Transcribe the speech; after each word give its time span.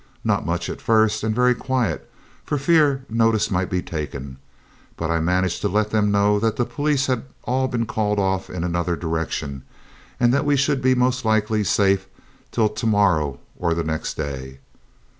Not 0.23 0.47
much 0.47 0.67
at 0.67 0.81
first, 0.81 1.21
and 1.23 1.35
very 1.35 1.53
quiet, 1.53 2.09
for 2.43 2.57
fear 2.57 3.05
notice 3.07 3.51
might 3.51 3.69
be 3.69 3.83
taken, 3.83 4.37
but 4.97 5.11
I 5.11 5.19
managed 5.19 5.61
to 5.61 5.67
let 5.69 5.91
them 5.91 6.09
know 6.09 6.39
that 6.39 6.55
the 6.55 6.65
police 6.65 7.05
had 7.05 7.21
all 7.43 7.67
been 7.67 7.85
called 7.85 8.17
off 8.17 8.49
in 8.49 8.63
another 8.63 8.95
direction, 8.95 9.61
and 10.19 10.33
that 10.33 10.43
we 10.43 10.55
should 10.55 10.81
be 10.81 10.95
most 10.95 11.23
likely 11.23 11.63
safe 11.63 12.07
till 12.51 12.69
to 12.69 12.87
morrow 12.87 13.37
or 13.55 13.75
next 13.75 14.15
day. 14.17 14.57